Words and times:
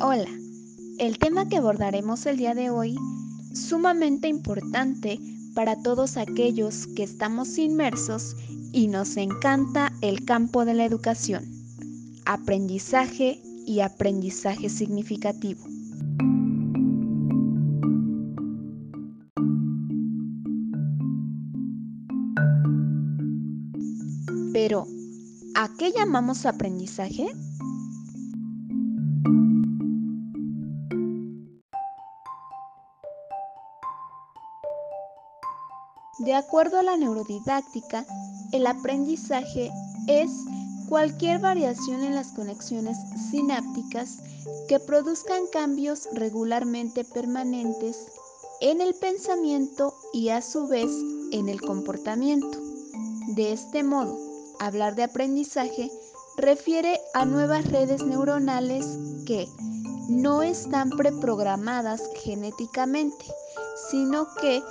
Hola, 0.00 0.28
el 0.98 1.18
tema 1.18 1.48
que 1.48 1.56
abordaremos 1.56 2.26
el 2.26 2.36
día 2.36 2.54
de 2.54 2.70
hoy, 2.70 2.96
sumamente 3.52 4.28
importante 4.28 5.18
para 5.54 5.82
todos 5.82 6.16
aquellos 6.16 6.86
que 6.88 7.02
estamos 7.02 7.58
inmersos 7.58 8.36
y 8.72 8.88
nos 8.88 9.16
encanta 9.16 9.92
el 10.02 10.24
campo 10.24 10.64
de 10.64 10.74
la 10.74 10.84
educación, 10.84 11.44
aprendizaje 12.26 13.42
y 13.66 13.80
aprendizaje 13.80 14.68
significativo. 14.68 15.64
Pero, 24.60 24.88
¿a 25.54 25.68
qué 25.78 25.92
llamamos 25.92 26.44
aprendizaje? 26.44 27.28
De 36.18 36.34
acuerdo 36.34 36.80
a 36.80 36.82
la 36.82 36.96
neurodidáctica, 36.96 38.04
el 38.50 38.66
aprendizaje 38.66 39.70
es 40.08 40.28
cualquier 40.88 41.38
variación 41.38 42.02
en 42.02 42.16
las 42.16 42.32
conexiones 42.32 42.96
sinápticas 43.30 44.18
que 44.66 44.80
produzcan 44.80 45.42
cambios 45.52 46.08
regularmente 46.14 47.04
permanentes 47.04 48.08
en 48.60 48.80
el 48.80 48.94
pensamiento 48.94 49.94
y 50.12 50.30
a 50.30 50.42
su 50.42 50.66
vez 50.66 50.90
en 51.30 51.48
el 51.48 51.60
comportamiento. 51.60 52.58
De 53.36 53.52
este 53.52 53.84
modo, 53.84 54.27
hablar 54.60 54.94
de 54.94 55.04
aprendizaje 55.04 55.90
refiere 56.36 57.00
a 57.14 57.24
nuevas 57.24 57.70
redes 57.70 58.04
neuronales 58.04 58.86
que 59.26 59.48
no 60.08 60.42
están 60.42 60.90
preprogramadas 60.90 62.02
genéticamente, 62.22 63.26
sino 63.90 64.26
que 64.40 64.62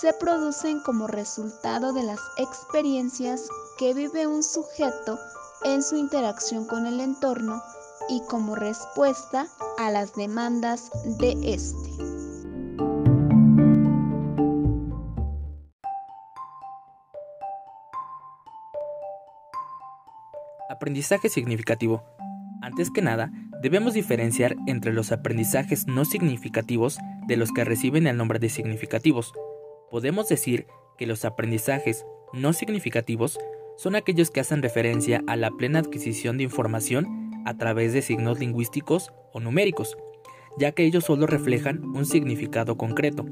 se 0.00 0.12
producen 0.14 0.80
como 0.80 1.06
resultado 1.06 1.92
de 1.92 2.02
las 2.02 2.20
experiencias 2.38 3.48
que 3.78 3.94
vive 3.94 4.26
un 4.26 4.42
sujeto 4.42 5.18
en 5.64 5.82
su 5.82 5.96
interacción 5.96 6.64
con 6.66 6.86
el 6.86 7.00
entorno 7.00 7.62
y 8.08 8.20
como 8.22 8.54
respuesta 8.54 9.48
a 9.78 9.90
las 9.90 10.14
demandas 10.14 10.90
de 11.18 11.32
éste. 11.42 12.15
Aprendizaje 20.76 21.30
significativo. 21.30 22.04
Antes 22.60 22.90
que 22.90 23.00
nada, 23.00 23.32
debemos 23.62 23.94
diferenciar 23.94 24.56
entre 24.66 24.92
los 24.92 25.10
aprendizajes 25.10 25.86
no 25.86 26.04
significativos 26.04 26.98
de 27.26 27.38
los 27.38 27.50
que 27.50 27.64
reciben 27.64 28.06
el 28.06 28.18
nombre 28.18 28.38
de 28.38 28.50
significativos. 28.50 29.32
Podemos 29.90 30.28
decir 30.28 30.66
que 30.98 31.06
los 31.06 31.24
aprendizajes 31.24 32.04
no 32.34 32.52
significativos 32.52 33.38
son 33.78 33.96
aquellos 33.96 34.30
que 34.30 34.40
hacen 34.40 34.60
referencia 34.60 35.22
a 35.26 35.36
la 35.36 35.50
plena 35.50 35.78
adquisición 35.78 36.36
de 36.36 36.44
información 36.44 37.30
a 37.46 37.56
través 37.56 37.94
de 37.94 38.02
signos 38.02 38.38
lingüísticos 38.38 39.14
o 39.32 39.40
numéricos, 39.40 39.96
ya 40.58 40.72
que 40.72 40.84
ellos 40.84 41.04
solo 41.04 41.26
reflejan 41.26 41.82
un 41.86 42.04
significado 42.04 42.76
concreto. 42.76 43.24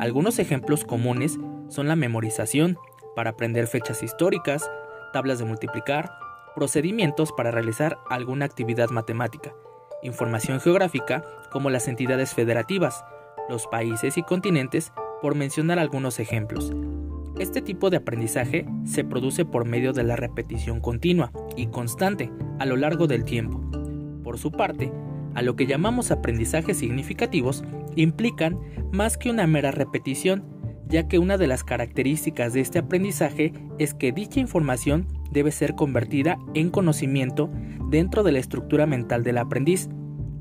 Algunos 0.00 0.40
ejemplos 0.40 0.82
comunes 0.82 1.38
son 1.68 1.86
la 1.86 1.94
memorización, 1.94 2.78
para 3.14 3.30
aprender 3.30 3.68
fechas 3.68 4.02
históricas, 4.02 4.68
tablas 5.12 5.38
de 5.38 5.44
multiplicar, 5.44 6.19
procedimientos 6.54 7.32
para 7.32 7.50
realizar 7.50 7.98
alguna 8.08 8.44
actividad 8.44 8.90
matemática, 8.90 9.54
información 10.02 10.60
geográfica 10.60 11.24
como 11.50 11.70
las 11.70 11.88
entidades 11.88 12.34
federativas, 12.34 13.04
los 13.48 13.66
países 13.66 14.16
y 14.16 14.22
continentes 14.22 14.92
por 15.22 15.34
mencionar 15.34 15.78
algunos 15.78 16.18
ejemplos. 16.20 16.72
Este 17.38 17.62
tipo 17.62 17.90
de 17.90 17.98
aprendizaje 17.98 18.66
se 18.84 19.04
produce 19.04 19.44
por 19.44 19.64
medio 19.64 19.92
de 19.92 20.04
la 20.04 20.16
repetición 20.16 20.80
continua 20.80 21.32
y 21.56 21.68
constante 21.68 22.30
a 22.58 22.66
lo 22.66 22.76
largo 22.76 23.06
del 23.06 23.24
tiempo. 23.24 23.60
Por 24.22 24.38
su 24.38 24.52
parte, 24.52 24.92
a 25.34 25.42
lo 25.42 25.56
que 25.56 25.66
llamamos 25.66 26.10
aprendizajes 26.10 26.78
significativos 26.78 27.64
implican 27.96 28.58
más 28.92 29.16
que 29.16 29.30
una 29.30 29.46
mera 29.46 29.70
repetición, 29.70 30.44
ya 30.86 31.08
que 31.08 31.18
una 31.18 31.38
de 31.38 31.46
las 31.46 31.64
características 31.64 32.52
de 32.52 32.60
este 32.60 32.80
aprendizaje 32.80 33.52
es 33.78 33.94
que 33.94 34.12
dicha 34.12 34.40
información 34.40 35.06
debe 35.30 35.52
ser 35.52 35.74
convertida 35.74 36.38
en 36.54 36.70
conocimiento 36.70 37.50
dentro 37.88 38.22
de 38.22 38.32
la 38.32 38.38
estructura 38.38 38.86
mental 38.86 39.22
del 39.24 39.38
aprendiz, 39.38 39.88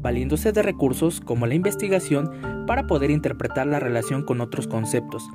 valiéndose 0.01 0.51
de 0.51 0.61
recursos 0.61 1.19
como 1.19 1.47
la 1.47 1.55
investigación 1.55 2.65
para 2.67 2.87
poder 2.87 3.11
interpretar 3.11 3.67
la 3.67 3.79
relación 3.79 4.23
con 4.23 4.41
otros 4.41 4.67
conceptos. 4.67 5.27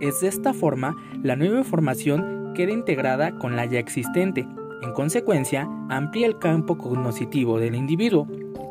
Es 0.00 0.20
de 0.20 0.28
esta 0.28 0.52
forma, 0.52 0.96
la 1.22 1.36
nueva 1.36 1.58
información 1.58 2.52
queda 2.54 2.72
integrada 2.72 3.36
con 3.38 3.56
la 3.56 3.66
ya 3.66 3.78
existente. 3.78 4.46
En 4.82 4.92
consecuencia, 4.92 5.68
amplía 5.88 6.26
el 6.26 6.38
campo 6.38 6.78
cognoscitivo 6.78 7.58
del 7.58 7.74
individuo. 7.74 8.26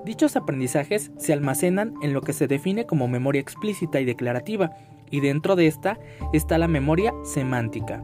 Dichos 0.06 0.36
aprendizajes 0.36 1.12
se 1.18 1.34
almacenan 1.34 1.94
en 2.02 2.14
lo 2.14 2.22
que 2.22 2.34
se 2.34 2.48
define 2.48 2.86
como 2.86 3.08
memoria 3.08 3.42
explícita 3.42 4.00
y 4.00 4.06
declarativa, 4.06 4.72
y 5.10 5.20
dentro 5.20 5.56
de 5.56 5.68
esta 5.68 6.00
está 6.34 6.58
la 6.58 6.68
memoria 6.68 7.14
semántica. 7.24 8.04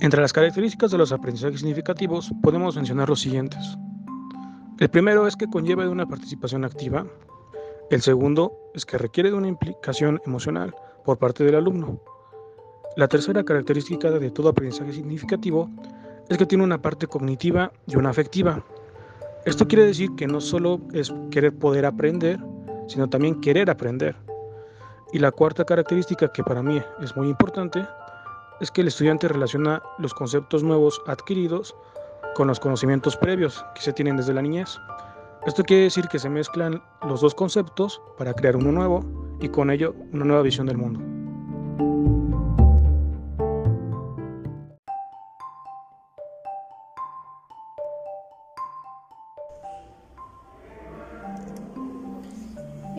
Entre 0.00 0.22
las 0.22 0.32
características 0.32 0.90
de 0.90 0.96
los 0.96 1.12
aprendizajes 1.12 1.60
significativos 1.60 2.32
podemos 2.42 2.74
mencionar 2.74 3.10
los 3.10 3.20
siguientes. 3.20 3.76
El 4.78 4.88
primero 4.88 5.26
es 5.26 5.36
que 5.36 5.46
conlleva 5.46 5.82
de 5.82 5.90
una 5.90 6.06
participación 6.06 6.64
activa. 6.64 7.06
El 7.90 8.00
segundo 8.00 8.56
es 8.74 8.86
que 8.86 8.96
requiere 8.96 9.30
de 9.30 9.36
una 9.36 9.48
implicación 9.48 10.18
emocional 10.24 10.74
por 11.04 11.18
parte 11.18 11.44
del 11.44 11.56
alumno. 11.56 12.00
La 12.96 13.08
tercera 13.08 13.44
característica 13.44 14.10
de 14.10 14.30
todo 14.30 14.48
aprendizaje 14.48 14.94
significativo 14.94 15.68
es 16.30 16.38
que 16.38 16.46
tiene 16.46 16.64
una 16.64 16.80
parte 16.80 17.06
cognitiva 17.06 17.70
y 17.86 17.96
una 17.96 18.08
afectiva. 18.08 18.64
Esto 19.44 19.68
quiere 19.68 19.84
decir 19.84 20.08
que 20.16 20.26
no 20.26 20.40
solo 20.40 20.80
es 20.94 21.12
querer 21.30 21.54
poder 21.54 21.84
aprender, 21.84 22.40
sino 22.88 23.10
también 23.10 23.38
querer 23.42 23.68
aprender. 23.68 24.16
Y 25.12 25.18
la 25.18 25.30
cuarta 25.30 25.66
característica 25.66 26.32
que 26.32 26.42
para 26.42 26.62
mí 26.62 26.80
es 27.02 27.14
muy 27.16 27.28
importante 27.28 27.84
es 28.60 28.70
que 28.70 28.82
el 28.82 28.88
estudiante 28.88 29.28
relaciona 29.28 29.82
los 29.98 30.14
conceptos 30.14 30.62
nuevos 30.62 31.00
adquiridos 31.06 31.74
con 32.34 32.48
los 32.48 32.60
conocimientos 32.60 33.16
previos 33.16 33.64
que 33.74 33.82
se 33.82 33.92
tienen 33.92 34.16
desde 34.16 34.34
la 34.34 34.42
niñez. 34.42 34.78
Esto 35.46 35.64
quiere 35.64 35.84
decir 35.84 36.06
que 36.08 36.18
se 36.18 36.28
mezclan 36.28 36.82
los 37.08 37.22
dos 37.22 37.34
conceptos 37.34 38.00
para 38.18 38.34
crear 38.34 38.56
uno 38.56 38.72
nuevo 38.72 39.04
y 39.40 39.48
con 39.48 39.70
ello 39.70 39.94
una 40.12 40.24
nueva 40.24 40.42
visión 40.42 40.66
del 40.66 40.76
mundo. 40.76 41.00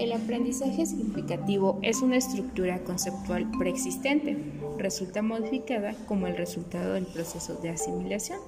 El 0.01 0.13
aprendizaje 0.13 0.83
significativo 0.87 1.77
es 1.83 2.01
una 2.01 2.17
estructura 2.17 2.83
conceptual 2.83 3.51
preexistente. 3.59 4.35
Resulta 4.79 5.21
modificada 5.21 5.93
como 6.07 6.25
el 6.25 6.35
resultado 6.37 6.93
del 6.93 7.05
proceso 7.05 7.53
de 7.61 7.69
asimilación. 7.69 8.39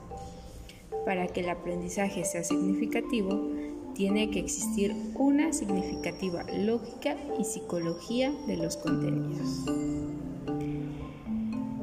Para 1.05 1.27
que 1.27 1.41
el 1.41 1.49
aprendizaje 1.51 2.25
sea 2.25 2.43
significativo, 2.43 3.51
tiene 3.93 4.31
que 4.31 4.39
existir 4.39 4.95
una 5.13 5.53
significativa 5.53 6.43
lógica 6.51 7.17
y 7.39 7.44
psicología 7.44 8.33
de 8.47 8.57
los 8.57 8.75
contenidos. 8.77 9.63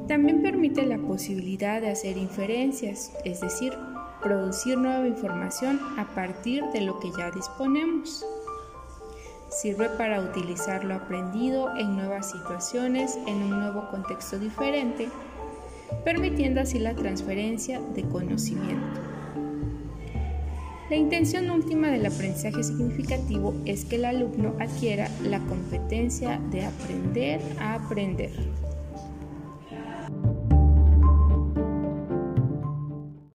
También 0.09 0.41
permite 0.41 0.85
la 0.85 0.97
posibilidad 0.97 1.79
de 1.79 1.91
hacer 1.91 2.17
inferencias, 2.17 3.13
es 3.23 3.39
decir, 3.39 3.71
producir 4.21 4.77
nueva 4.77 5.07
información 5.07 5.79
a 5.97 6.13
partir 6.13 6.61
de 6.73 6.81
lo 6.81 6.99
que 6.99 7.09
ya 7.17 7.31
disponemos. 7.31 8.25
Sirve 9.51 9.89
para 9.89 10.21
utilizar 10.21 10.85
lo 10.85 10.95
aprendido 10.95 11.75
en 11.75 11.97
nuevas 11.97 12.31
situaciones, 12.31 13.19
en 13.27 13.35
un 13.43 13.59
nuevo 13.59 13.89
contexto 13.91 14.39
diferente, 14.39 15.09
permitiendo 16.05 16.61
así 16.61 16.79
la 16.79 16.95
transferencia 16.95 17.81
de 17.93 18.03
conocimiento. 18.03 19.01
La 20.89 20.95
intención 20.95 21.49
última 21.51 21.89
del 21.89 22.05
aprendizaje 22.05 22.63
significativo 22.63 23.53
es 23.65 23.83
que 23.83 23.97
el 23.97 24.05
alumno 24.05 24.55
adquiera 24.59 25.09
la 25.21 25.39
competencia 25.39 26.39
de 26.49 26.65
aprender 26.65 27.41
a 27.59 27.75
aprender. 27.75 28.31